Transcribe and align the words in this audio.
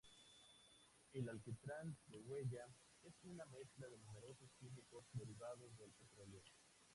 El 1.13 1.29
alquitrán 1.29 1.95
de 2.07 2.17
hulla 2.23 2.65
es 3.03 3.13
una 3.23 3.45
mezcla 3.45 3.87
de 3.87 3.99
numerosos 3.99 4.49
químicos, 4.59 5.05
derivados 5.13 5.77
del 5.77 5.91
petróleo. 5.91 6.41